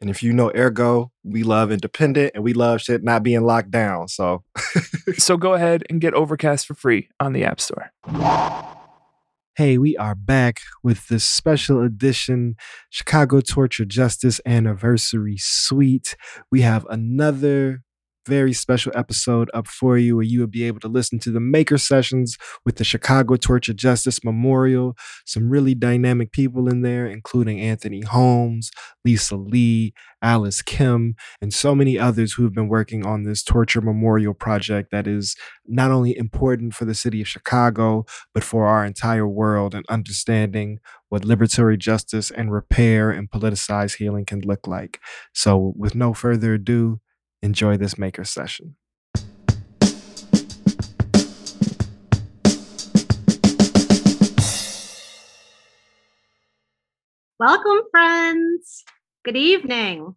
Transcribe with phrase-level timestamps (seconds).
[0.00, 3.70] And if you know Ergo, we love independent and we love shit not being locked
[3.70, 4.08] down.
[4.08, 4.44] So
[5.18, 7.92] So go ahead and get Overcast for free on the App Store.
[9.56, 12.54] Hey, we are back with this special edition
[12.88, 16.16] Chicago Torture Justice Anniversary Suite.
[16.50, 17.82] We have another
[18.26, 21.40] very special episode up for you where you will be able to listen to the
[21.40, 24.96] maker sessions with the Chicago Torture Justice Memorial.
[25.26, 28.70] Some really dynamic people in there, including Anthony Holmes,
[29.04, 33.80] Lisa Lee, Alice Kim, and so many others who have been working on this torture
[33.80, 35.34] memorial project that is
[35.66, 40.78] not only important for the city of Chicago, but for our entire world and understanding
[41.08, 45.00] what liberatory justice and repair and politicized healing can look like.
[45.34, 47.00] So, with no further ado,
[47.42, 48.76] enjoy this maker session.
[57.38, 58.84] Welcome, friends.
[59.24, 60.14] Good evening.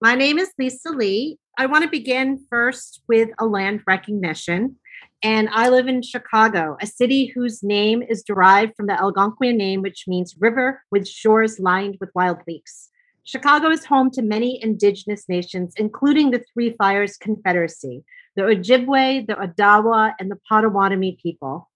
[0.00, 1.38] My name is Lisa Lee.
[1.56, 4.76] I want to begin first with a land recognition.
[5.22, 9.82] And I live in Chicago, a city whose name is derived from the Algonquian name,
[9.82, 12.90] which means river with shores lined with wild leeks.
[13.28, 18.02] Chicago is home to many indigenous nations, including the Three Fires Confederacy,
[18.36, 21.68] the Ojibwe, the Odawa, and the Potawatomi people.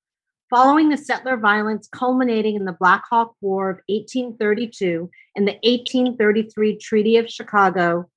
[0.48, 6.78] Following the settler violence culminating in the Black Hawk War of 1832 and the 1833
[6.78, 8.08] Treaty of Chicago,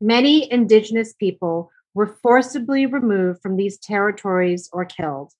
[0.00, 5.32] many indigenous people were forcibly removed from these territories or killed.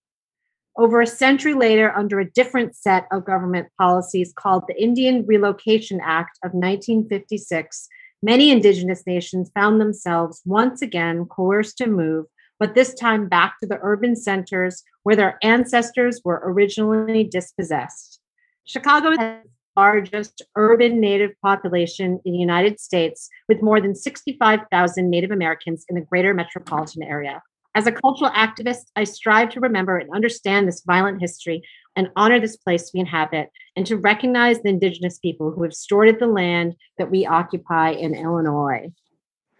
[0.77, 6.01] Over a century later, under a different set of government policies called the Indian Relocation
[6.03, 7.89] Act of 1956,
[8.25, 12.27] many indigenous nations found themselves once again coerced to move,
[12.59, 18.19] but this time back to the urban centers where their ancestors were originally dispossessed.
[18.65, 19.43] Chicago has the
[19.77, 25.95] largest urban Native population in the United States, with more than 65,000 Native Americans in
[25.95, 27.45] the greater metropolitan area.
[27.77, 31.63] As a cultural activist, I strive to remember and understand this violent history
[31.97, 36.21] and honor this place we inhabit and to recognize the indigenous people who have stewarded
[36.21, 38.93] the land that we occupy in Illinois.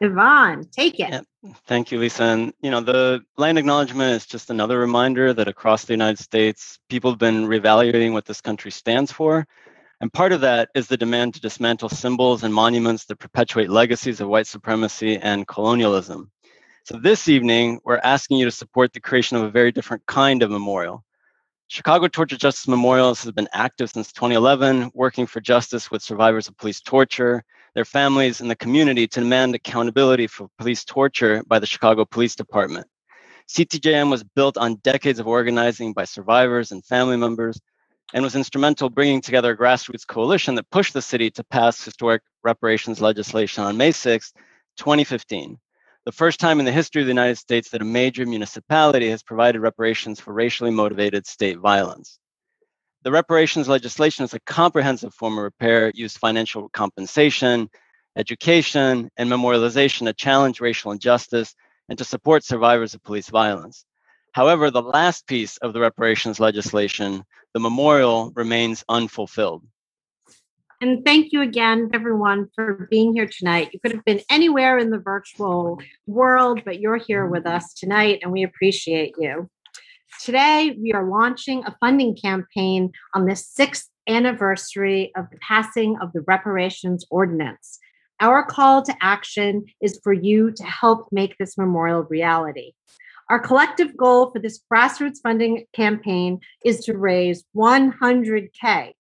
[0.01, 1.11] Yvonne, take it.
[1.11, 1.53] Yeah.
[1.67, 2.25] Thank you, Lisa.
[2.25, 6.79] And you know, the land acknowledgement is just another reminder that across the United States,
[6.89, 9.47] people have been reevaluating what this country stands for.
[10.01, 14.21] And part of that is the demand to dismantle symbols and monuments that perpetuate legacies
[14.21, 16.31] of white supremacy and colonialism.
[16.87, 20.43] So this evening, we're asking you to support the creation of a very different kind
[20.43, 21.03] of memorial.
[21.67, 26.59] Chicago Torture Justice Memorials has been active since 2011, working for justice with survivors of
[26.59, 27.43] police torture,
[27.75, 32.35] their families, and the community to demand accountability for police torture by the Chicago Police
[32.35, 32.87] Department.
[33.49, 37.59] CTJM was built on decades of organizing by survivors and family members
[38.13, 42.21] and was instrumental bringing together a grassroots coalition that pushed the city to pass historic
[42.43, 44.35] reparations legislation on May 6,
[44.77, 45.59] 2015
[46.05, 49.23] the first time in the history of the United States that a major municipality has
[49.23, 52.19] provided reparations for racially motivated state violence.
[53.05, 57.71] The reparations legislation is a comprehensive form of repair, used financial compensation,
[58.17, 61.55] education, and memorialization to challenge racial injustice
[61.89, 63.85] and to support survivors of police violence.
[64.33, 69.63] However, the last piece of the reparations legislation, the memorial, remains unfulfilled.
[70.81, 73.71] And thank you again, everyone, for being here tonight.
[73.73, 78.21] You could have been anywhere in the virtual world, but you're here with us tonight,
[78.23, 79.49] and we appreciate you.
[80.23, 86.13] Today, we are launching a funding campaign on the sixth anniversary of the passing of
[86.13, 87.79] the Reparations Ordinance.
[88.21, 92.73] Our call to action is for you to help make this memorial reality.
[93.31, 98.93] Our collective goal for this grassroots funding campaign is to raise 100K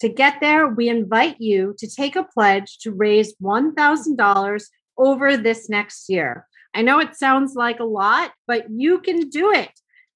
[0.00, 4.64] to get there, we invite you to take a pledge to raise $1,000
[4.98, 6.46] over this next year.
[6.74, 9.70] I know it sounds like a lot, but you can do it.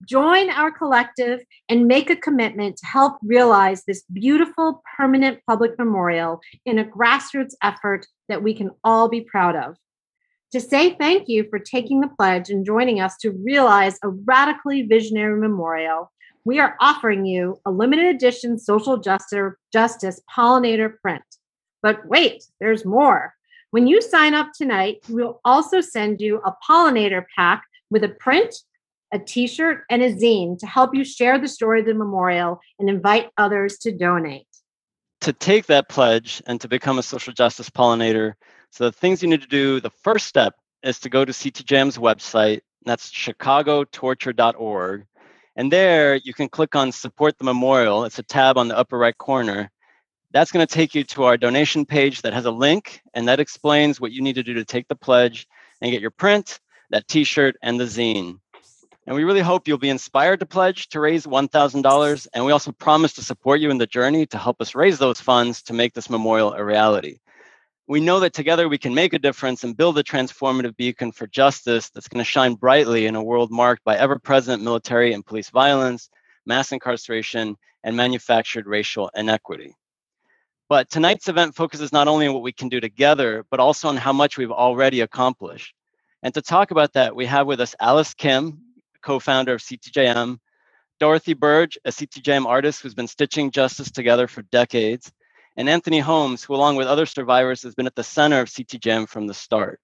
[0.06, 6.40] Join our collective and make a commitment to help realize this beautiful permanent public memorial
[6.64, 9.76] in a grassroots effort that we can all be proud of.
[10.52, 14.82] To say thank you for taking the pledge and joining us to realize a radically
[14.82, 16.10] visionary memorial,
[16.44, 21.22] we are offering you a limited edition social justice, justice pollinator print.
[21.82, 23.34] But wait, there's more.
[23.70, 28.54] When you sign up tonight, we'll also send you a pollinator pack with a print,
[29.12, 32.60] a t shirt, and a zine to help you share the story of the memorial
[32.78, 34.46] and invite others to donate.
[35.22, 38.34] To take that pledge and to become a social justice pollinator,
[38.70, 41.98] so the things you need to do, the first step is to go to CTJM's
[41.98, 42.60] website.
[42.86, 45.06] That's chicagotorture.org.
[45.60, 48.06] And there you can click on support the memorial.
[48.06, 49.70] It's a tab on the upper right corner.
[50.30, 53.40] That's going to take you to our donation page that has a link and that
[53.40, 55.46] explains what you need to do to take the pledge
[55.82, 58.38] and get your print, that t shirt, and the zine.
[59.06, 62.26] And we really hope you'll be inspired to pledge to raise $1,000.
[62.32, 65.20] And we also promise to support you in the journey to help us raise those
[65.20, 67.18] funds to make this memorial a reality.
[67.90, 71.26] We know that together we can make a difference and build a transformative beacon for
[71.26, 75.26] justice that's going to shine brightly in a world marked by ever present military and
[75.26, 76.08] police violence,
[76.46, 79.74] mass incarceration, and manufactured racial inequity.
[80.68, 83.96] But tonight's event focuses not only on what we can do together, but also on
[83.96, 85.74] how much we've already accomplished.
[86.22, 88.60] And to talk about that, we have with us Alice Kim,
[89.02, 90.38] co founder of CTJM,
[91.00, 95.10] Dorothy Burge, a CTJM artist who's been stitching justice together for decades,
[95.56, 99.08] and Anthony Holmes, who, along with other survivors, has been at the center of CTJM
[99.08, 99.80] from the start.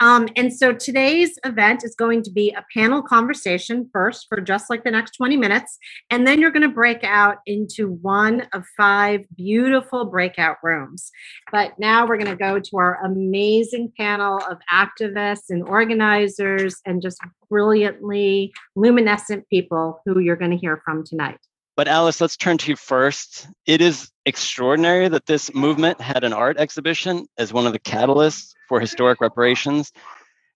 [0.00, 4.70] Um, and so today's event is going to be a panel conversation first for just
[4.70, 5.76] like the next 20 minutes.
[6.08, 11.10] And then you're going to break out into one of five beautiful breakout rooms.
[11.50, 17.02] But now we're going to go to our amazing panel of activists and organizers and
[17.02, 17.18] just
[17.50, 21.40] brilliantly luminescent people who you're going to hear from tonight.
[21.78, 23.46] But Alice, let's turn to you first.
[23.64, 28.52] It is extraordinary that this movement had an art exhibition as one of the catalysts
[28.68, 29.92] for historic reparations.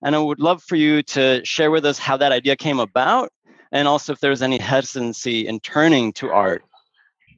[0.04, 3.30] And I would love for you to share with us how that idea came about
[3.70, 6.64] and also if there's any hesitancy in turning to art.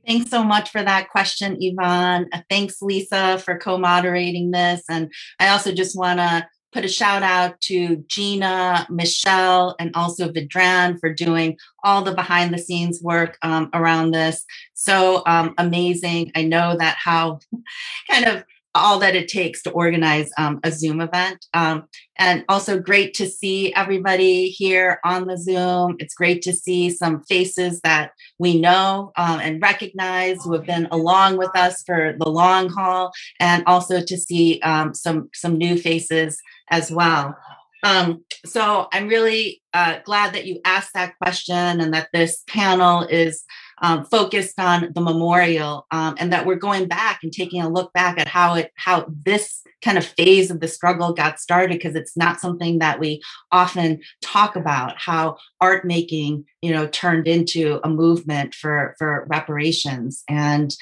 [0.06, 2.30] Thanks so much for that question, Yvonne.
[2.48, 4.82] Thanks, Lisa, for co moderating this.
[4.88, 10.28] And I also just want to put a shout out to Gina, Michelle, and also
[10.28, 14.44] Vidran for doing all the behind the scenes work um, around this.
[14.74, 16.32] So um, amazing.
[16.34, 17.38] I know that how
[18.10, 18.44] kind of
[18.74, 21.46] all that it takes to organize um, a Zoom event.
[21.54, 21.84] Um,
[22.18, 25.96] and also great to see everybody here on the Zoom.
[25.98, 30.86] It's great to see some faces that we know um, and recognize who have been
[30.90, 35.76] along with us for the long haul, and also to see um, some some new
[35.76, 37.36] faces as well.
[37.84, 43.02] Um, so I'm really uh, glad that you asked that question and that this panel
[43.02, 43.44] is
[43.84, 47.92] um, focused on the memorial um, and that we're going back and taking a look
[47.92, 51.94] back at how it how this kind of phase of the struggle got started because
[51.94, 53.20] it's not something that we
[53.52, 60.24] often talk about how art making you know turned into a movement for for reparations.
[60.30, 60.74] And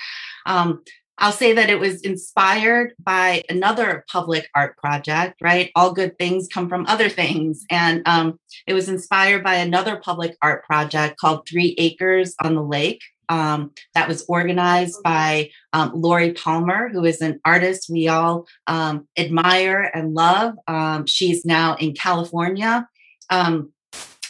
[0.46, 0.84] um,
[1.22, 5.70] I'll say that it was inspired by another public art project, right?
[5.76, 7.64] All good things come from other things.
[7.70, 12.62] And um, it was inspired by another public art project called Three Acres on the
[12.62, 13.00] Lake.
[13.28, 19.06] Um, that was organized by um, Laurie Palmer, who is an artist we all um,
[19.16, 20.54] admire and love.
[20.66, 22.88] Um, she's now in California.
[23.30, 23.72] Um,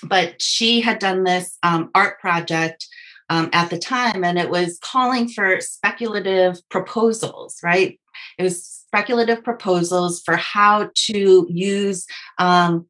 [0.02, 2.86] but she had done this art project
[3.32, 7.98] um, at the time, and it was calling for speculative proposals, right?
[8.36, 12.06] It was speculative proposals for how to use
[12.36, 12.86] um,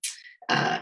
[0.49, 0.81] uh,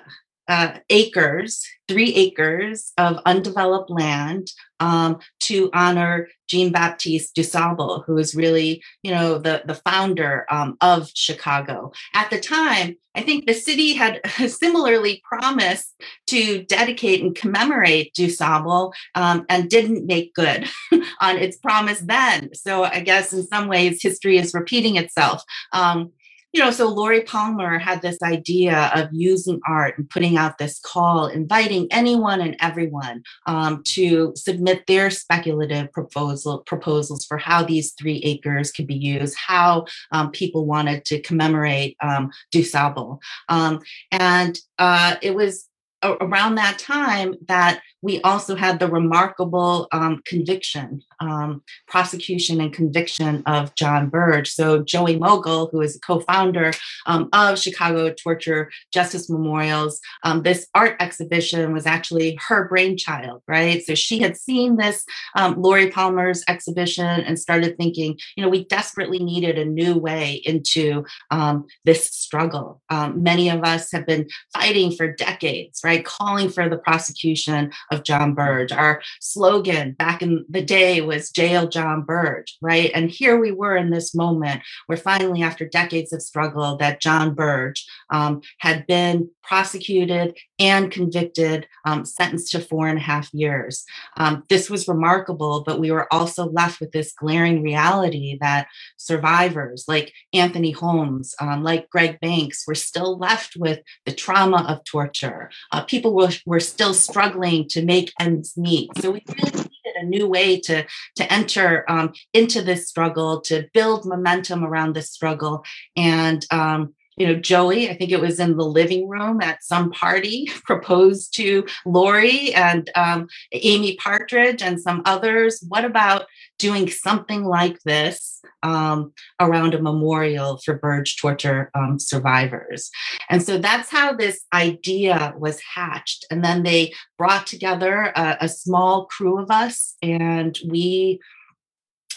[0.50, 8.35] uh, acres, three acres of undeveloped land um, to honor Jean Baptiste Dusable, who was
[8.35, 11.92] really, you know, the, the founder um, of Chicago.
[12.14, 18.92] At the time, I think the city had similarly promised to dedicate and commemorate Dusable
[19.14, 20.69] um, and didn't make good
[21.21, 22.50] on its promise then.
[22.54, 25.45] So I guess in some ways history is repeating itself.
[25.73, 26.11] Um,
[26.52, 30.80] you know, so Laurie Palmer had this idea of using art and putting out this
[30.80, 37.92] call, inviting anyone and everyone um, to submit their speculative proposal proposals for how these
[37.92, 43.21] three acres could be used, how um, people wanted to commemorate um, Dusable.
[43.49, 43.80] Um,
[44.11, 45.70] and uh, it was
[46.02, 53.42] around that time that we also had the remarkable um, conviction, um, prosecution and conviction
[53.47, 54.50] of John Burge.
[54.50, 56.73] So Joey Mogul, who is a co-founder
[57.07, 63.85] um, of Chicago Torture Justice Memorials, um, this art exhibition was actually her brainchild, right?
[63.85, 65.04] So she had seen this
[65.37, 70.40] um, Laurie Palmer's exhibition and started thinking, you know, we desperately needed a new way
[70.45, 72.80] into um, this struggle.
[73.14, 75.89] many of us have been fighting for decades, right?
[75.90, 76.04] Right?
[76.04, 78.70] Calling for the prosecution of John Burge.
[78.70, 82.92] Our slogan back in the day was jail John Burge, right?
[82.94, 87.35] And here we were in this moment where finally, after decades of struggle, that John
[87.35, 93.85] Burge um, had been prosecuted and convicted, um, sentenced to four and a half years.
[94.19, 99.87] Um, this was remarkable, but we were also left with this glaring reality that survivors
[99.88, 105.50] like Anthony Holmes, um, like Greg Banks, were still left with the trauma of torture.
[105.73, 108.90] Uh, people were, were still struggling to make ends meet.
[108.99, 110.85] So we really needed a new way to,
[111.17, 115.64] to enter um, into this struggle, to build momentum around this struggle.
[115.97, 119.90] And um, you know, Joey, I think it was in the living room at some
[119.90, 125.62] party, proposed to Laurie and um, Amy Partridge and some others.
[125.69, 126.26] What about
[126.59, 132.90] doing something like this um, around a memorial for Burge torture um, survivors?
[133.29, 136.25] And so that's how this idea was hatched.
[136.31, 141.21] And then they brought together a, a small crew of us and we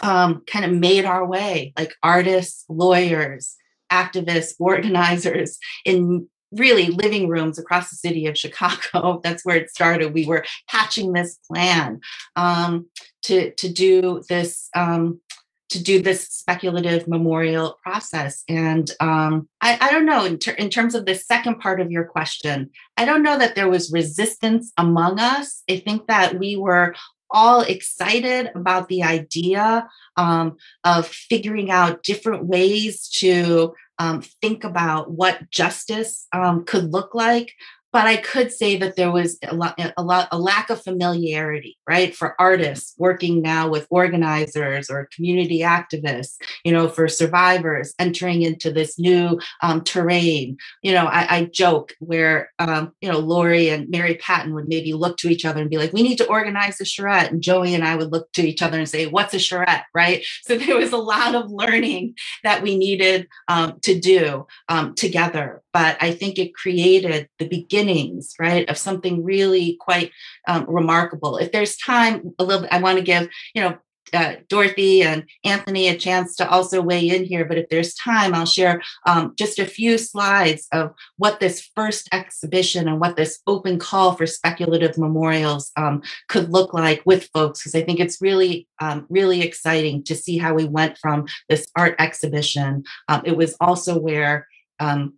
[0.01, 3.55] um, kind of made our way like artists, lawyers,
[3.93, 9.19] activists, organizers in really living rooms across the city of Chicago.
[9.23, 10.13] That's where it started.
[10.13, 11.99] We were hatching this plan
[12.35, 12.87] um,
[13.23, 14.69] to to do this.
[14.75, 15.21] Um,
[15.69, 18.43] to do this speculative memorial process.
[18.47, 21.89] And um, I, I, don't know, in, ter- in, terms of the second part of
[21.89, 25.63] your question, I don't know that there was resistance among us.
[25.67, 26.93] I think that we were
[27.33, 35.11] all excited about the idea um, of figuring out different ways to um, think about
[35.11, 37.53] what justice um, could look like
[37.93, 41.77] but I could say that there was a lot, a lot, a lack of familiarity,
[41.87, 46.35] right, for artists working now with organizers or community activists,
[46.65, 50.57] you know, for survivors entering into this new um, terrain.
[50.81, 54.93] You know, I, I joke where, um, you know, Laurie and Mary Patten would maybe
[54.93, 57.73] look to each other and be like, "We need to organize a charrette," and Joey
[57.73, 60.25] and I would look to each other and say, "What's a charrette?" Right.
[60.41, 65.62] So there was a lot of learning that we needed um, to do um, together,
[65.73, 70.11] but I think it created the beginnings, right, of something really quite
[70.47, 71.37] um, remarkable.
[71.37, 73.77] If there's time, a little, I want to give, you know,
[74.13, 77.45] uh, Dorothy and Anthony a chance to also weigh in here.
[77.45, 82.09] But if there's time, I'll share um, just a few slides of what this first
[82.13, 87.61] exhibition and what this open call for speculative memorials um, could look like with folks,
[87.61, 91.67] because I think it's really, um, really exciting to see how we went from this
[91.75, 92.83] art exhibition.
[93.07, 94.47] Um, it was also where
[94.79, 95.15] um,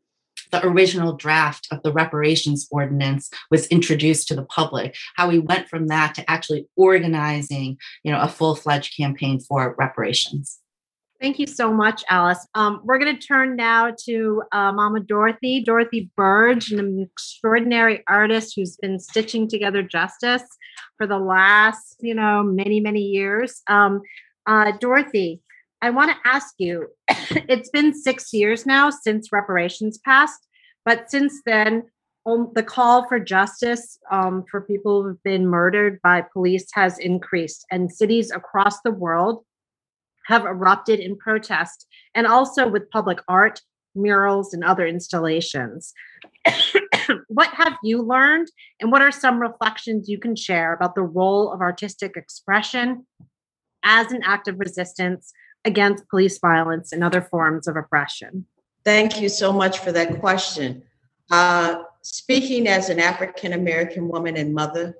[0.61, 5.67] the original draft of the reparations ordinance was introduced to the public, how we went
[5.67, 10.59] from that to actually organizing, you know, a full-fledged campaign for reparations.
[11.21, 12.45] Thank you so much, Alice.
[12.55, 18.53] Um, we're going to turn now to uh, Mama Dorothy, Dorothy Burge, an extraordinary artist
[18.55, 20.43] who's been stitching together justice
[20.97, 23.61] for the last, you know, many, many years.
[23.67, 24.01] Um,
[24.45, 25.41] uh, Dorothy,
[25.85, 26.87] I want to ask you
[27.47, 30.47] it's been six years now since reparations passed,
[30.83, 31.83] but since then,
[32.25, 37.67] um, the call for justice um, for people who've been murdered by police has increased,
[37.69, 39.45] and cities across the world
[40.25, 43.61] have erupted in protest and also with public art,
[43.93, 45.93] murals, and other installations.
[47.27, 48.47] what have you learned,
[48.81, 53.05] and what are some reflections you can share about the role of artistic expression
[53.83, 55.31] as an act of resistance
[55.65, 58.45] against police violence and other forms of oppression?
[58.83, 60.83] Thank you so much for that question.
[61.31, 64.95] Uh, speaking as an African American woman and mother,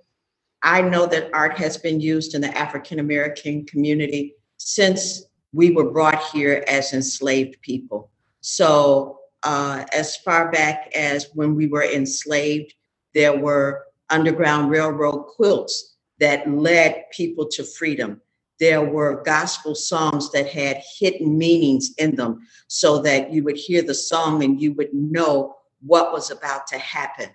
[0.64, 5.92] I know that art has been used in the African American community since we were
[5.92, 8.10] brought here as enslaved people.
[8.42, 12.74] So, uh, as far back as when we were enslaved,
[13.14, 18.22] there were Underground Railroad quilts that led people to freedom
[18.60, 23.82] there were gospel songs that had hidden meanings in them so that you would hear
[23.82, 27.30] the song and you would know what was about to happen.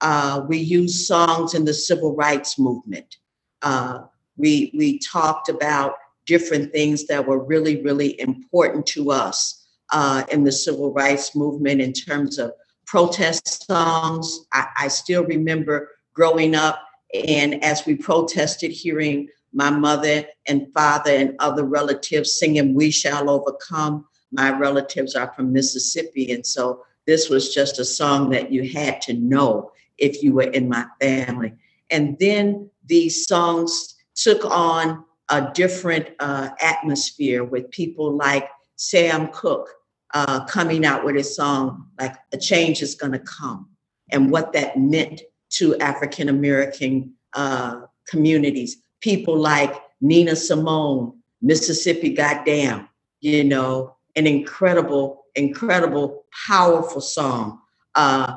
[0.00, 3.16] Uh, we used songs in the civil rights movement.
[3.62, 4.00] Uh,
[4.36, 10.44] we, we talked about different things that were really, really important to us uh, in
[10.44, 12.52] the civil rights movement in terms of
[12.86, 14.46] protest songs.
[14.52, 16.80] I, I still remember growing up
[17.12, 23.28] and as we protested, hearing my mother and father and other relatives singing We Shall
[23.28, 24.06] Overcome.
[24.32, 26.32] My relatives are from Mississippi.
[26.32, 30.42] And so this was just a song that you had to know if you were
[30.50, 31.54] in my family.
[31.90, 39.68] And then these songs took on a different uh, atmosphere with people like Sam Cooke
[40.14, 43.68] uh, coming out with a song like A Change is Gonna Come
[44.10, 48.82] and what that meant to African American uh, communities.
[49.00, 52.88] People like Nina Simone, Mississippi Goddamn,
[53.20, 57.60] you know, an incredible, incredible, powerful song.
[57.94, 58.36] Uh,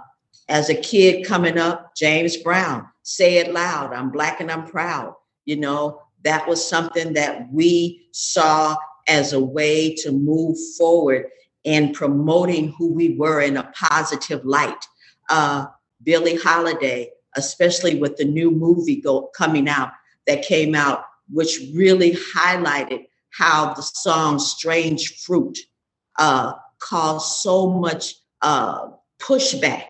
[0.50, 5.15] as a kid coming up, James Brown, Say It Loud, I'm Black and I'm Proud.
[5.46, 8.75] You know, that was something that we saw
[9.08, 11.27] as a way to move forward
[11.63, 14.86] in promoting who we were in a positive light.
[15.29, 15.67] Uh,
[16.03, 19.91] Billie Holiday, especially with the new movie go, coming out
[20.27, 25.58] that came out, which really highlighted how the song Strange Fruit
[26.20, 28.88] uh, caused so much uh,
[29.20, 29.88] pushback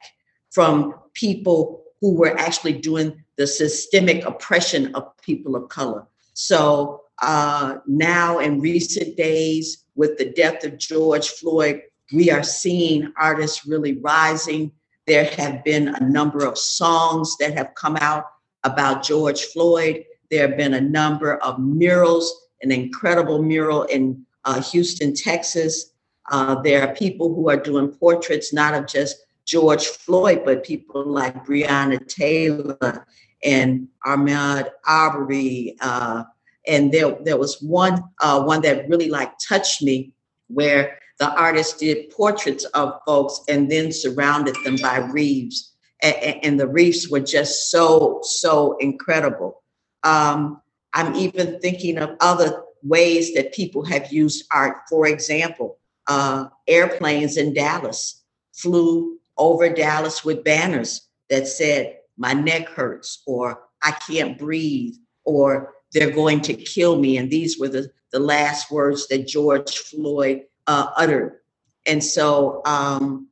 [0.51, 6.05] from people who were actually doing the systemic oppression of people of color.
[6.33, 11.81] So uh, now, in recent days, with the death of George Floyd,
[12.13, 14.71] we are seeing artists really rising.
[15.07, 18.25] There have been a number of songs that have come out
[18.63, 20.03] about George Floyd.
[20.29, 25.91] There have been a number of murals, an incredible mural in uh, Houston, Texas.
[26.31, 31.05] Uh, there are people who are doing portraits not of just George Floyd, but people
[31.05, 33.05] like Breonna Taylor
[33.43, 35.75] and Ahmaud Arbery.
[35.81, 36.23] Uh,
[36.65, 40.13] and there, there was one uh, one that really like touched me,
[40.47, 46.59] where the artist did portraits of folks and then surrounded them by wreaths, and, and
[46.59, 49.62] the wreaths were just so so incredible.
[50.03, 50.61] Um,
[50.93, 54.77] I'm even thinking of other ways that people have used art.
[54.89, 62.69] For example, uh, airplanes in Dallas flew over Dallas with banners that said, My neck
[62.69, 67.17] hurts, or I can't breathe, or they're going to kill me.
[67.17, 71.39] And these were the, the last words that George Floyd uh, uttered.
[71.85, 73.29] And so, um,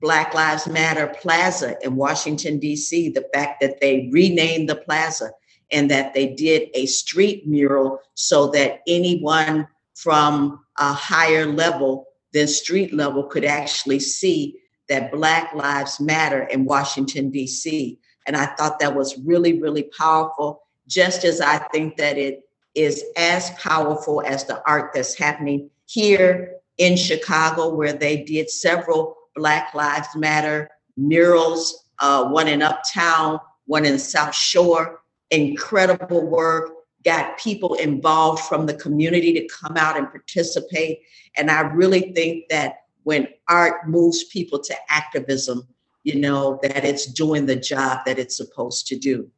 [0.00, 5.30] Black Lives Matter Plaza in Washington, D.C., the fact that they renamed the plaza
[5.72, 12.46] and that they did a street mural so that anyone from a higher level than
[12.46, 14.56] street level could actually see
[14.88, 17.98] that Black Lives Matter in Washington, D.C.
[18.26, 22.42] And I thought that was really, really powerful, just as I think that it
[22.74, 29.16] is as powerful as the art that's happening here in Chicago, where they did several
[29.34, 35.01] Black Lives Matter murals, uh, one in Uptown, one in South Shore.
[35.32, 36.70] Incredible work,
[37.04, 41.00] got people involved from the community to come out and participate.
[41.36, 45.66] And I really think that when art moves people to activism,
[46.04, 49.30] you know, that it's doing the job that it's supposed to do.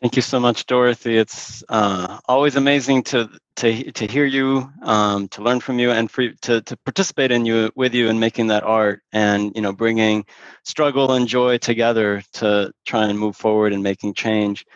[0.00, 1.16] Thank you so much, Dorothy.
[1.16, 6.10] It's uh, always amazing to to to hear you, um, to learn from you, and
[6.10, 9.72] for to to participate in you with you in making that art, and you know,
[9.72, 10.26] bringing
[10.64, 14.66] struggle and joy together to try and move forward and making change.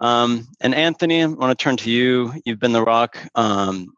[0.00, 2.32] Um, and Anthony, I want to turn to you.
[2.44, 3.94] You've been the rock um,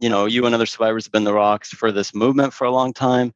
[0.00, 2.70] you know, you and other survivors have been the rocks for this movement for a
[2.70, 3.32] long time.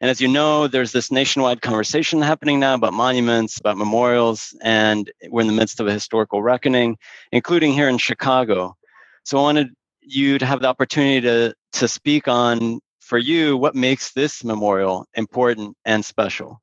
[0.00, 5.10] And as you know, there's this nationwide conversation happening now about monuments, about memorials, and
[5.28, 6.98] we're in the midst of a historical reckoning,
[7.32, 8.76] including here in Chicago.
[9.24, 13.74] So I wanted you to have the opportunity to, to speak on, for you, what
[13.74, 16.60] makes this memorial important and special.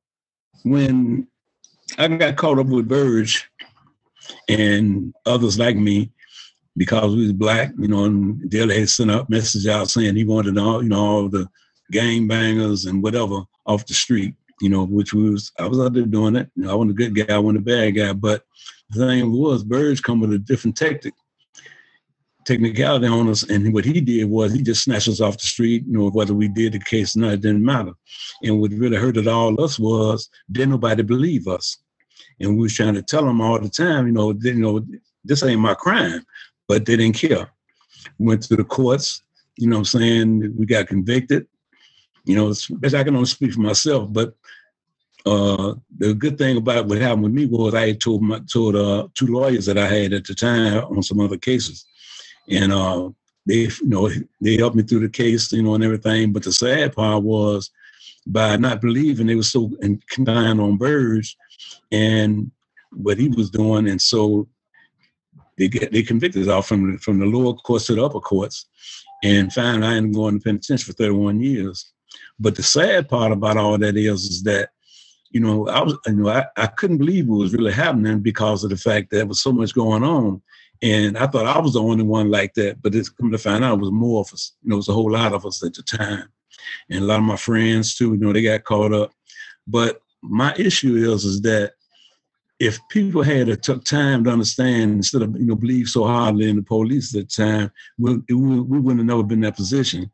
[0.62, 1.26] When
[1.98, 3.50] I got caught up with Burge
[4.48, 6.10] and others like me,
[6.76, 10.24] because we was black, you know, and Daley had sent up message out saying he
[10.24, 11.48] wanted all, you know, all the
[11.90, 16.04] gang bangers and whatever off the street, you know, which was I was out there
[16.04, 16.50] doing it.
[16.54, 18.12] You know, I wasn't a good guy, I wasn't a bad guy.
[18.12, 18.44] But
[18.90, 21.14] the thing was Burge come with a different tactic
[22.44, 23.42] technicality on us.
[23.42, 26.32] And what he did was he just snatched us off the street, you know, whether
[26.32, 27.92] we did the case or not, it didn't matter.
[28.42, 31.78] And what really hurted all us was didn't nobody believe us.
[32.40, 34.84] And we was trying to tell them all the time, you know, you know,
[35.24, 36.24] this ain't my crime
[36.68, 37.48] but they didn't care.
[38.18, 39.22] Went to the courts,
[39.56, 40.54] you know I'm saying?
[40.56, 41.46] We got convicted.
[42.24, 44.34] You know, I can only speak for myself, but
[45.24, 49.08] uh, the good thing about what happened with me was I told my told uh,
[49.14, 51.84] two lawyers that I had at the time on some other cases,
[52.48, 53.10] and uh,
[53.44, 56.32] they you know they helped me through the case, you know, and everything.
[56.32, 57.70] But the sad part was
[58.26, 61.36] by not believing they were so inclined on Burge
[61.92, 62.50] and
[62.92, 64.48] what he was doing, and so
[65.56, 68.66] they get they convicted us off from from the lower courts to the upper courts,
[69.22, 71.92] and finally I ended up going to penitentiary for 31 years.
[72.38, 74.70] But the sad part about all that is is that
[75.30, 78.64] you know I was you know I, I couldn't believe what was really happening because
[78.64, 80.42] of the fact that there was so much going on.
[80.82, 83.64] And I thought I was the only one like that, but it's come to find
[83.64, 84.52] out it was more of us.
[84.62, 86.28] You know, it was a whole lot of us at the time.
[86.90, 89.12] And a lot of my friends too, you know, they got caught up.
[89.66, 91.72] But my issue is is that
[92.58, 96.48] if people had a took time to understand instead of you know believe so hardly
[96.48, 99.56] in the police at the time, we, we, we wouldn't have never been in that
[99.56, 100.10] position.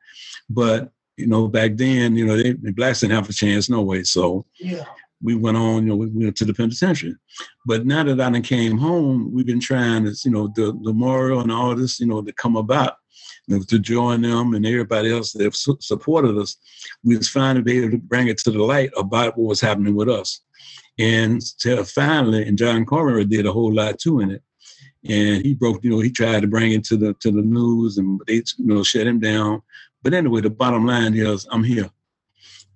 [0.51, 3.83] But you know, back then, you know, they, the blacks didn't have a chance no
[3.83, 4.03] way.
[4.03, 4.85] So yeah.
[5.23, 7.15] we went on, you know, we went to the penitentiary.
[7.67, 11.41] But now that I came home, we've been trying to, you know, the, the memorial
[11.41, 12.97] and all this, you know, to come about.
[13.49, 16.57] Know, to join them and everybody else that su- supported us,
[17.03, 20.09] we was finally able to bring it to the light about what was happening with
[20.09, 20.41] us.
[20.99, 21.43] And
[21.87, 24.43] finally, and John Conroy did a whole lot too in it.
[25.09, 27.99] And he broke, you know, he tried to bring it to the to the news,
[27.99, 29.63] and they, you know, shut him down.
[30.03, 31.91] But anyway, the bottom line is I'm here.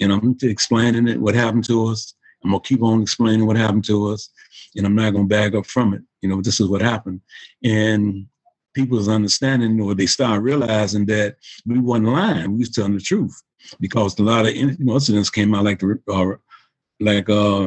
[0.00, 2.14] And I'm explaining it, what happened to us.
[2.42, 4.30] I'm gonna keep on explaining what happened to us,
[4.74, 6.02] and I'm not gonna bag up from it.
[6.20, 7.20] You know, this is what happened.
[7.62, 8.26] And
[8.76, 11.36] people's understanding, or they start realizing that
[11.66, 13.36] we wasn't lying, we was telling the truth.
[13.80, 16.36] Because a lot of incidents came out like the uh,
[17.00, 17.66] like uh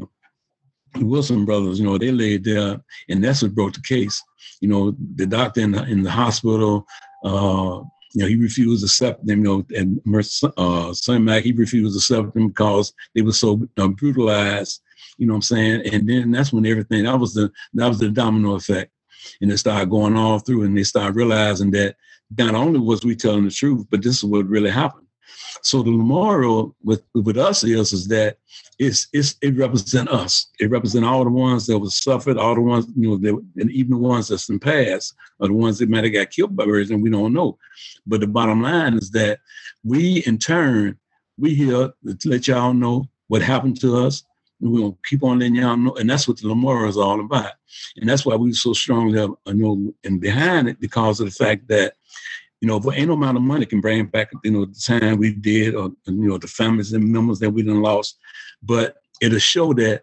[0.98, 4.22] Wilson brothers, you know, they laid there, and that's what broke the case.
[4.62, 6.86] You know, the doctor in the, in the hospital,
[7.24, 7.82] uh,
[8.14, 12.00] you know, he refused to accept them, you know, and uh, Cermak, he refused to
[12.00, 14.82] accept them because they were so uh, brutalized,
[15.18, 15.94] you know what I'm saying?
[15.94, 18.92] And then that's when everything, that was the, that was the domino effect.
[19.42, 21.96] And it started going all through and they started realizing that
[22.38, 25.08] not only was we telling the truth, but this is what really happened.
[25.62, 28.38] So the memorial with with us is is that
[28.80, 30.48] it's it's it represents us.
[30.60, 33.72] It represents all the ones that was suffered, all the ones you know, that, and
[33.72, 36.66] even the ones that's in past, or the ones that might have got killed by
[36.66, 37.58] Burge, and we don't know.
[38.08, 39.40] But the bottom line is that
[39.84, 40.98] we, in turn,
[41.38, 44.24] we here to let y'all know what happened to us.
[44.60, 47.54] We're gonna keep on letting y'all know, and that's what the memorial is all about.
[47.98, 51.68] And that's why we so strongly, you know, and behind it because of the fact
[51.70, 51.94] that
[52.62, 55.18] you know, for ain't no amount of money can bring back, you know, the time
[55.18, 58.18] we did or, you know, the families and members that we done lost.
[58.62, 60.02] But it'll show that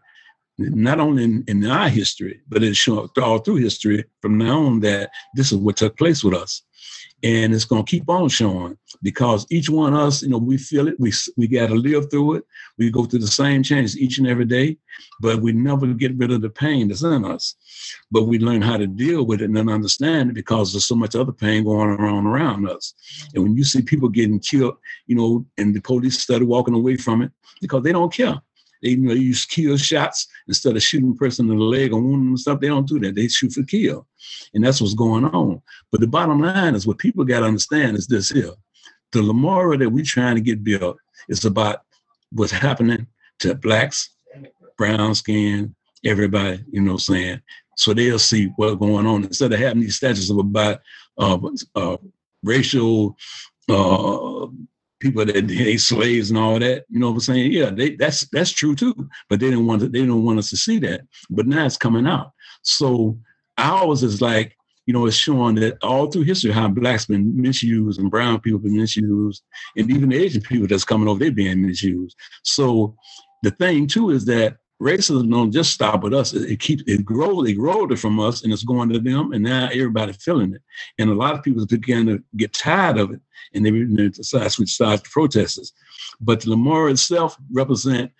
[0.58, 4.80] not only in, in our history, but it'll show all through history from now on
[4.80, 6.62] that this is what took place with us
[7.22, 10.59] and it's going to keep on showing because each one of us, you know, we
[10.59, 11.00] feel it.
[11.00, 12.44] We we got to live through it.
[12.79, 14.76] We go through the same changes each and every day,
[15.20, 17.55] but we never get rid of the pain that's in us.
[18.11, 20.94] But we learn how to deal with it and then understand it because there's so
[20.94, 22.94] much other pain going on around us.
[23.35, 24.76] And when you see people getting killed,
[25.07, 28.40] you know, and the police started walking away from it because they don't care.
[28.82, 32.00] They you know use kill shots instead of shooting a person in the leg or
[32.00, 32.60] wounding and stuff.
[32.60, 33.14] They don't do that.
[33.14, 34.06] They shoot for kill,
[34.54, 35.62] and that's what's going on.
[35.90, 38.52] But the bottom line is what people got to understand is this here:
[39.12, 41.82] the memorial that we're trying to get built is about
[42.32, 43.06] what's happening
[43.40, 44.10] to blacks,
[44.76, 46.62] brown skin, everybody.
[46.70, 47.42] You know, what I'm saying
[47.76, 50.80] so they'll see what's going on instead of having these statues of about
[51.18, 51.38] uh,
[51.74, 51.96] uh,
[52.42, 53.16] racial
[53.68, 54.46] uh,
[55.00, 56.85] people that they slaves and all that.
[56.88, 57.52] You know what I'm saying?
[57.52, 58.94] Yeah, they, that's that's true too.
[59.28, 61.02] But they didn't want to, they didn't want us to see that.
[61.30, 62.32] But now it's coming out.
[62.62, 63.18] So
[63.59, 64.56] ours is like,
[64.87, 68.61] you know, it's showing that all through history how blacks been misused and brown people
[68.61, 69.42] been misused,
[69.76, 72.16] and even Asian people that's coming over, they're being misused.
[72.44, 72.94] So
[73.42, 76.34] the thing too is that racism don't just stop with us.
[76.34, 79.42] It, it keeps it grows, it grows from us and it's going to them, and
[79.42, 80.62] now everybody feeling it.
[80.98, 83.20] And a lot of people begin to get tired of it
[83.54, 85.72] and they, they decide switch sides to protesters.
[86.20, 88.12] But the memorial itself represent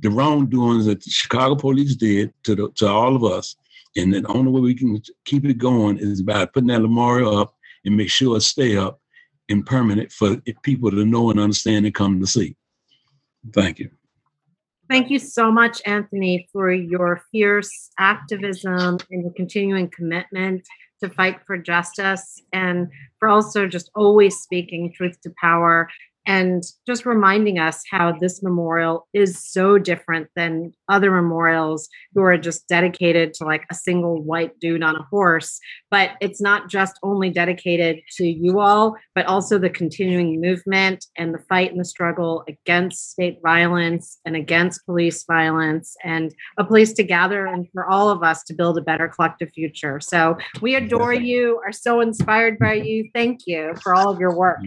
[0.00, 3.56] the wrongdoings that the Chicago police did to the, to all of us.
[3.96, 7.54] And the only way we can keep it going is by putting that memorial up
[7.84, 9.00] and make sure it stay up
[9.48, 12.56] and permanent for people to know and understand and come to see.
[13.52, 13.90] Thank you.
[14.88, 20.66] Thank you so much, Anthony, for your fierce activism and your continuing commitment
[21.02, 25.88] to fight for justice and for also just always speaking truth to power
[26.26, 32.38] and just reminding us how this memorial is so different than other memorials who are
[32.38, 35.58] just dedicated to like a single white dude on a horse.
[35.90, 41.34] But it's not just only dedicated to you all but also the continuing movement and
[41.34, 46.92] the fight and the struggle against state violence and against police violence and a place
[46.94, 50.00] to gather and for all of us to build a better collective future.
[50.00, 53.10] So we adore you are so inspired by you.
[53.14, 54.60] Thank you for all of your work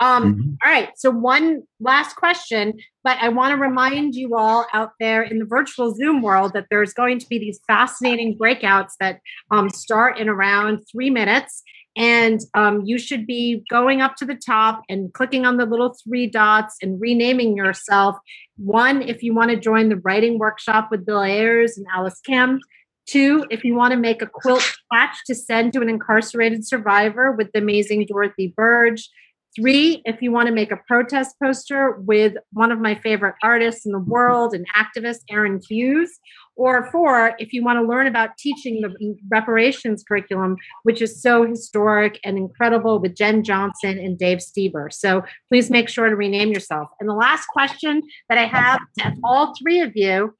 [0.00, 0.50] um, mm-hmm.
[0.64, 0.90] all right.
[0.96, 5.46] So, one last question, but I want to remind you all out there in the
[5.46, 10.28] virtual Zoom world that there's going to be these fascinating breakouts that um, start in
[10.28, 11.62] around three minutes.
[11.96, 15.96] And um, you should be going up to the top and clicking on the little
[16.04, 18.16] three dots and renaming yourself.
[18.58, 22.60] One, if you want to join the writing workshop with Bill Ayers and Alice Kim.
[23.06, 27.32] Two, if you want to make a quilt patch to send to an incarcerated survivor
[27.32, 29.08] with the amazing Dorothy Burge.
[29.56, 33.86] Three, if you want to make a protest poster with one of my favorite artists
[33.86, 34.10] in the mm-hmm.
[34.10, 36.18] world, and activist, Aaron Hughes.
[36.56, 41.46] Or four, if you want to learn about teaching the reparations curriculum, which is so
[41.46, 44.90] historic and incredible with Jen Johnson and Dave Stieber.
[44.92, 46.88] So please make sure to rename yourself.
[46.98, 50.34] And the last question that I have to all three of you,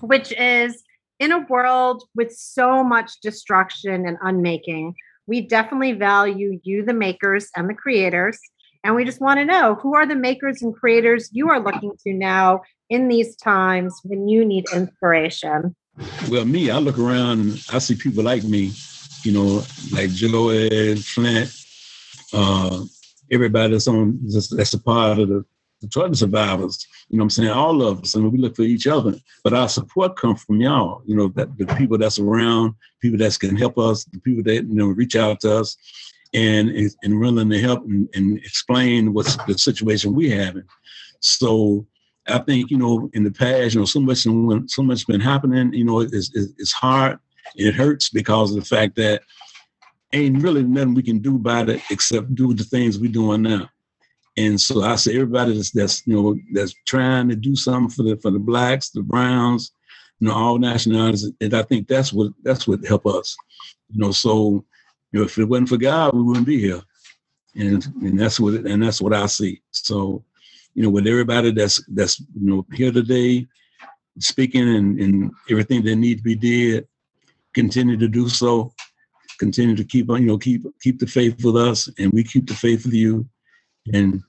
[0.00, 0.82] which is
[1.20, 4.94] in a world with so much destruction and unmaking,
[5.26, 8.38] we definitely value you, the makers and the creators.
[8.84, 11.92] And we just want to know who are the makers and creators you are looking
[12.04, 15.74] to now in these times when you need inspiration?
[16.28, 18.72] Well, me, I look around and I see people like me,
[19.22, 21.50] you know, like Joel, Flint,
[22.32, 22.84] uh,
[23.30, 25.44] everybody that's on that's a part of the,
[25.80, 26.86] the torture survivors.
[27.08, 27.50] You know what I'm saying?
[27.50, 28.14] All of us.
[28.14, 29.14] and we look for each other.
[29.44, 33.38] But our support comes from y'all, you know, that the people that's around, people that
[33.38, 35.76] can help us, the people that, you know, reach out to us
[36.34, 36.70] and
[37.02, 40.64] and willing to help and, and explain what's the situation we having.
[41.20, 41.86] So
[42.28, 45.72] I think you know in the past, you know, so much so much been happening.
[45.72, 47.18] You know, it's, it's hard
[47.56, 49.22] and it hurts because of the fact that
[50.12, 53.68] ain't really nothing we can do about it except do the things we're doing now.
[54.36, 58.02] And so I say everybody that's, that's you know that's trying to do something for
[58.02, 59.72] the for the blacks, the browns,
[60.20, 63.36] you know, all nationalities, and I think that's what that's what help us.
[63.90, 64.64] You know, so
[65.12, 66.82] you know, if it wasn't for God, we wouldn't be here.
[67.54, 69.62] And and that's what and that's what I see.
[69.70, 70.22] So,
[70.74, 73.46] you know, with everybody that's that's you know here today,
[74.18, 76.86] speaking and, and everything that needs to be did,
[77.54, 78.74] continue to do so.
[79.38, 82.46] Continue to keep on, you know, keep keep the faith with us, and we keep
[82.46, 83.28] the faith with you
[83.92, 84.22] and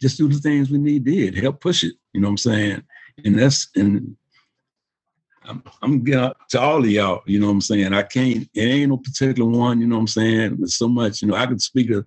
[0.00, 2.82] just do the things we need did help push it you know what i'm saying
[3.24, 4.16] and that's and
[5.48, 7.94] I'm, I'm to all of y'all, you know what I'm saying?
[7.94, 10.56] I can't, it ain't no particular one, you know what I'm saying?
[10.58, 12.06] There's so much, you know, I could speak of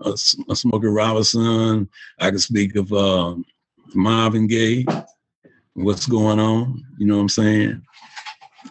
[0.00, 1.88] uh, Smokey Robinson,
[2.20, 3.44] I could speak of um,
[3.94, 4.86] Marvin Gaye,
[5.74, 7.82] what's going on, you know what I'm saying?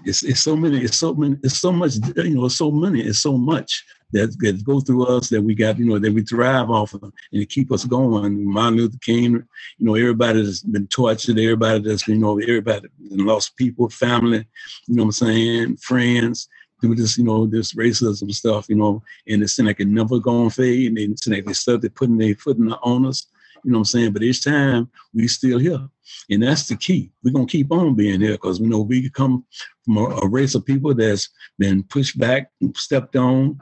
[0.06, 3.02] It's, it's so many, it's so many, it's so much, you know, it's so many,
[3.02, 6.22] it's so much that, that go through us that we got, you know, that we
[6.24, 8.46] thrive off of and keep us going.
[8.46, 13.58] Martin Luther King, you know, everybody that's been tortured, everybody that's, you know, everybody lost
[13.58, 14.48] people, family,
[14.88, 16.48] you know what I'm saying, friends,
[16.82, 20.20] through this, you know, this racism stuff, you know, and it seemed like it never
[20.20, 20.88] gonna fade.
[20.88, 23.28] And it seemed like they started putting their foot in the owners,
[23.64, 24.14] you know what I'm saying?
[24.14, 25.90] But each time we still here.
[26.30, 27.12] And that's the key.
[27.24, 29.46] We're gonna keep on being here because we know we come
[29.84, 33.60] from a, a, race of people that's been pushed back, stepped on,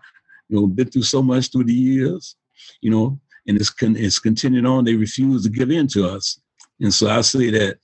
[0.53, 2.35] you know, been through so much through the years,
[2.81, 4.83] you know, and it's con- it's continued on.
[4.83, 6.39] They refuse to give in to us,
[6.79, 7.79] and so I say that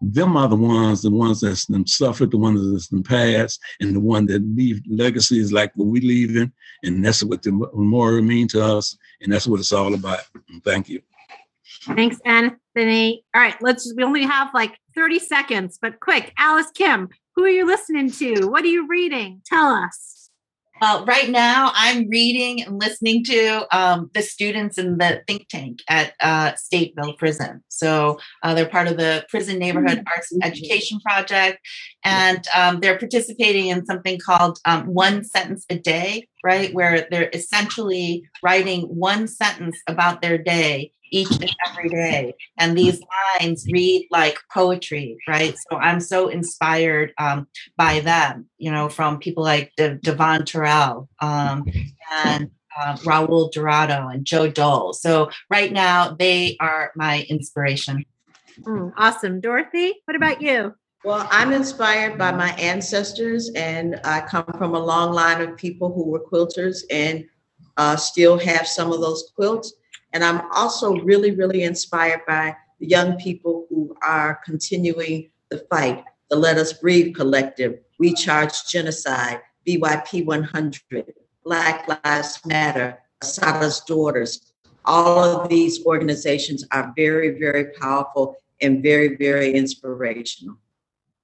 [0.00, 3.96] them are the ones, the ones that's been suffered, the ones that's been passed, and
[3.96, 6.52] the one that leave legacies like what we leaving,
[6.84, 10.20] and that's what the memorial mean to us, and that's what it's all about.
[10.64, 11.02] Thank you.
[11.96, 13.24] Thanks, Anthony.
[13.34, 13.92] All right, let's.
[13.96, 18.46] We only have like thirty seconds, but quick, Alice Kim, who are you listening to?
[18.46, 19.42] What are you reading?
[19.44, 20.21] Tell us.
[20.82, 25.78] Well, right now I'm reading and listening to um, the students in the think tank
[25.88, 27.62] at uh, Stateville Prison.
[27.68, 30.08] So uh, they're part of the Prison Neighborhood mm-hmm.
[30.12, 31.60] Arts and Education Project,
[32.04, 36.74] and um, they're participating in something called um, One Sentence a Day, right?
[36.74, 42.34] Where they're essentially writing one sentence about their day each and every day.
[42.58, 43.00] And these
[43.40, 45.54] lines read like poetry, right?
[45.70, 47.46] So I'm so inspired um,
[47.76, 51.64] by them, you know, from people like De- Devon Terrell um,
[52.12, 54.94] and uh, Raul Dorado and Joe Dole.
[54.94, 58.04] So right now, they are my inspiration.
[58.62, 59.40] Mm, awesome.
[59.40, 60.74] Dorothy, what about you?
[61.04, 65.92] Well, I'm inspired by my ancestors, and I come from a long line of people
[65.92, 67.24] who were quilters and
[67.76, 69.74] uh, still have some of those quilts.
[70.12, 76.04] And I'm also really, really inspired by the young people who are continuing the fight.
[76.30, 84.52] The Let Us Breathe Collective, We Charge Genocide, BYP 100, Black Lives Matter, Assata's Daughters.
[84.84, 90.56] All of these organizations are very, very powerful and very, very inspirational.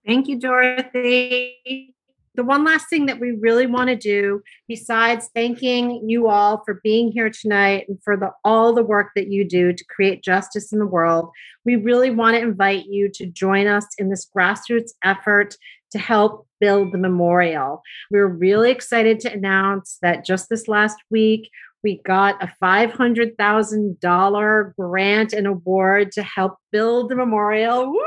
[0.07, 1.95] Thank you, Dorothy
[2.39, 6.81] the one last thing that we really want to do, besides thanking you all for
[6.85, 10.73] being here tonight and for the, all the work that you do to create justice
[10.73, 11.31] in the world,
[11.65, 15.57] we really want to invite you to join us in this grassroots effort
[15.91, 17.83] to help build the memorial.
[18.09, 21.51] We're really excited to announce that just this last week,
[21.83, 27.91] we got a $500,000 grant and award to help build the memorial.
[27.91, 27.99] Woo!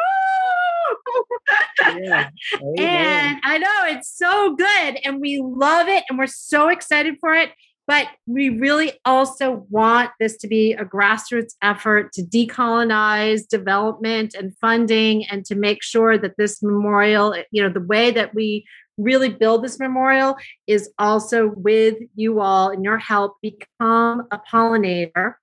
[1.99, 2.29] Yeah.
[2.77, 7.33] and I know it's so good and we love it and we're so excited for
[7.33, 7.51] it.
[7.87, 14.55] But we really also want this to be a grassroots effort to decolonize development and
[14.61, 18.65] funding and to make sure that this memorial, you know, the way that we
[18.97, 25.33] really build this memorial is also with you all and your help become a pollinator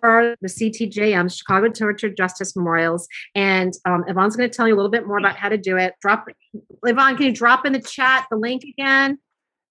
[0.00, 3.08] for the CTJM, Chicago Torture Justice Memorials.
[3.34, 5.76] And um, Yvonne's going to tell you a little bit more about how to do
[5.76, 5.94] it.
[6.00, 6.26] Drop,
[6.84, 9.18] Yvonne, can you drop in the chat the link again?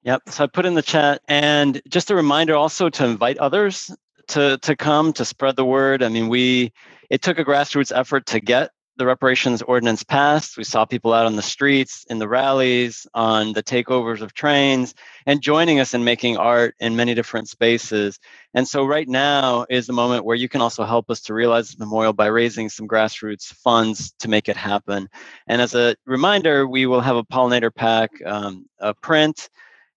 [0.04, 0.24] Yep.
[0.28, 3.92] So I put in the chat, and just a reminder also to invite others
[4.30, 6.02] to to come to spread the word.
[6.02, 6.72] I mean, we
[7.10, 10.58] it took a grassroots effort to get the reparations ordinance passed.
[10.58, 14.94] We saw people out on the streets, in the rallies, on the takeovers of trains,
[15.26, 18.20] and joining us in making art in many different spaces.
[18.54, 21.72] And so, right now is the moment where you can also help us to realize
[21.72, 25.10] the memorial by raising some grassroots funds to make it happen.
[25.48, 29.50] And as a reminder, we will have a pollinator pack, um, a print,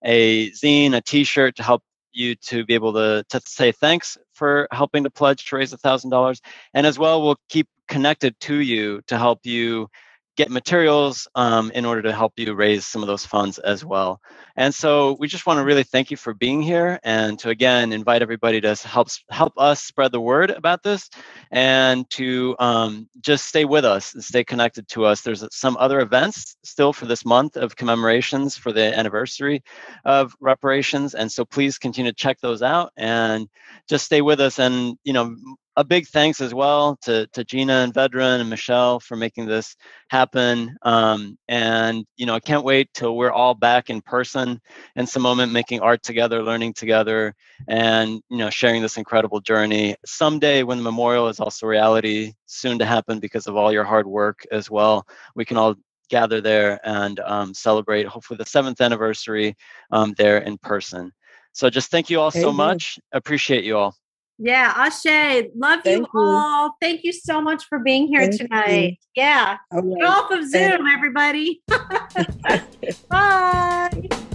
[0.05, 4.67] a zine, a T-shirt to help you to be able to, to say thanks for
[4.71, 6.41] helping to pledge to raise a thousand dollars.
[6.73, 9.87] And as well we'll keep connected to you to help you
[10.35, 14.19] get materials um, in order to help you raise some of those funds as well.
[14.55, 17.91] And so we just want to really thank you for being here and to again
[17.91, 21.09] invite everybody to help help us spread the word about this
[21.51, 25.21] and to um, just stay with us and stay connected to us.
[25.21, 29.63] There's some other events still for this month of commemorations for the anniversary
[30.05, 33.47] of reparations, and so please continue to check those out and
[33.89, 34.59] just stay with us.
[34.59, 35.35] And you know,
[35.75, 39.75] a big thanks as well to, to Gina and Vedran and Michelle for making this
[40.09, 40.75] happen.
[40.83, 44.61] Um, and, you know, I can't wait till we're all back in person
[44.95, 47.33] in some moment making art together, learning together,
[47.67, 49.95] and, you know, sharing this incredible journey.
[50.05, 54.05] Someday when the memorial is also reality, soon to happen because of all your hard
[54.05, 55.75] work as well, we can all
[56.09, 59.55] gather there and um, celebrate hopefully the seventh anniversary
[59.91, 61.11] um, there in person.
[61.53, 62.99] So just thank you all so much.
[63.11, 63.95] Appreciate you all.
[64.39, 66.75] Yeah, Ashe, love you, you, all.
[66.81, 68.97] Thank you so much for being here Thank tonight.
[69.15, 69.23] You.
[69.23, 69.57] Yeah.
[69.71, 71.61] Get off of Zoom, everybody.
[73.09, 74.29] Bye.